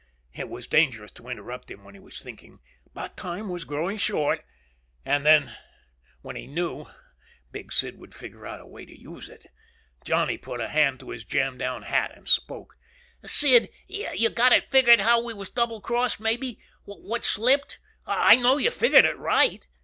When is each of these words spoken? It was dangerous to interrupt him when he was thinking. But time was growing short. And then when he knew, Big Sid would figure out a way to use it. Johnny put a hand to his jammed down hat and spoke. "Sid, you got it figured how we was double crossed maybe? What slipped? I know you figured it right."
It 0.33 0.49
was 0.49 0.65
dangerous 0.65 1.11
to 1.11 1.27
interrupt 1.27 1.69
him 1.69 1.83
when 1.83 1.93
he 1.93 1.99
was 1.99 2.23
thinking. 2.23 2.59
But 2.91 3.15
time 3.15 3.49
was 3.49 3.65
growing 3.65 3.97
short. 3.97 4.43
And 5.05 5.23
then 5.23 5.55
when 6.23 6.35
he 6.35 6.47
knew, 6.47 6.87
Big 7.51 7.71
Sid 7.71 7.99
would 7.99 8.15
figure 8.15 8.47
out 8.47 8.59
a 8.61 8.65
way 8.65 8.83
to 8.83 8.99
use 8.99 9.29
it. 9.29 9.45
Johnny 10.03 10.39
put 10.39 10.59
a 10.59 10.69
hand 10.69 10.99
to 11.01 11.11
his 11.11 11.23
jammed 11.23 11.59
down 11.59 11.83
hat 11.83 12.13
and 12.15 12.27
spoke. 12.27 12.79
"Sid, 13.23 13.69
you 13.87 14.31
got 14.31 14.53
it 14.53 14.71
figured 14.71 15.01
how 15.01 15.21
we 15.23 15.35
was 15.35 15.51
double 15.51 15.79
crossed 15.81 16.19
maybe? 16.19 16.59
What 16.85 17.23
slipped? 17.23 17.77
I 18.07 18.37
know 18.37 18.57
you 18.57 18.71
figured 18.71 19.05
it 19.05 19.19
right." 19.19 19.67